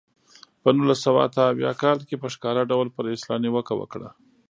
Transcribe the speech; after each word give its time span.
په 0.61 0.69
نولس 0.77 0.99
سوه 1.05 1.19
اته 1.27 1.43
اویا 1.51 1.71
کال 1.81 1.97
کې 2.07 2.15
په 2.21 2.27
ښکاره 2.33 2.63
ډول 2.71 2.87
پر 2.95 3.03
اصطلاح 3.15 3.39
نیوکه 3.43 3.73
وکړه. 3.77 4.09